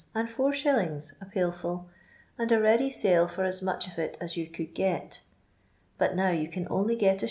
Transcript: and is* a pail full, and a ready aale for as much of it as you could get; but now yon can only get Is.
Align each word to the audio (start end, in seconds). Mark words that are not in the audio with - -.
and 0.15 0.27
is* 0.27 1.13
a 1.21 1.25
pail 1.25 1.51
full, 1.51 1.87
and 2.35 2.51
a 2.51 2.59
ready 2.59 2.89
aale 2.89 3.29
for 3.29 3.43
as 3.43 3.61
much 3.61 3.87
of 3.87 3.99
it 3.99 4.17
as 4.19 4.35
you 4.35 4.47
could 4.47 4.73
get; 4.73 5.21
but 5.99 6.15
now 6.15 6.31
yon 6.31 6.47
can 6.47 6.65
only 6.71 6.95
get 6.95 7.17
Is. 7.17 7.19